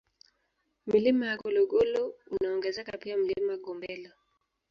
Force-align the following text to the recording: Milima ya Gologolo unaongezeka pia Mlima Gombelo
Milima 0.87 1.25
ya 1.27 1.37
Gologolo 1.37 2.13
unaongezeka 2.31 2.97
pia 2.97 3.17
Mlima 3.17 3.57
Gombelo 3.57 4.11